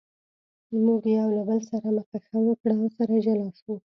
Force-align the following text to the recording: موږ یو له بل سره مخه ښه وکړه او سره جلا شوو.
موږ 0.85 1.01
یو 1.17 1.27
له 1.37 1.43
بل 1.49 1.59
سره 1.71 1.87
مخه 1.97 2.17
ښه 2.25 2.37
وکړه 2.47 2.75
او 2.81 2.87
سره 2.97 3.13
جلا 3.25 3.49
شوو. 3.59 3.75